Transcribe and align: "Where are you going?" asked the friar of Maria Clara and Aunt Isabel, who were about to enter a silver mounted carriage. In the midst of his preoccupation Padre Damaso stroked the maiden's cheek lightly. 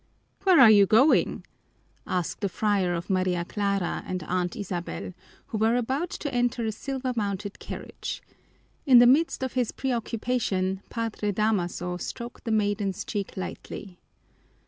"Where 0.45 0.59
are 0.59 0.71
you 0.71 0.87
going?" 0.87 1.45
asked 2.07 2.41
the 2.41 2.49
friar 2.49 2.95
of 2.95 3.07
Maria 3.11 3.45
Clara 3.45 4.01
and 4.07 4.23
Aunt 4.23 4.55
Isabel, 4.55 5.13
who 5.49 5.59
were 5.59 5.75
about 5.75 6.09
to 6.09 6.33
enter 6.33 6.65
a 6.65 6.71
silver 6.71 7.13
mounted 7.15 7.59
carriage. 7.59 8.23
In 8.87 8.97
the 8.97 9.05
midst 9.05 9.43
of 9.43 9.53
his 9.53 9.71
preoccupation 9.71 10.81
Padre 10.89 11.31
Damaso 11.31 11.97
stroked 11.97 12.45
the 12.45 12.51
maiden's 12.51 13.05
cheek 13.05 13.37
lightly. 13.37 13.99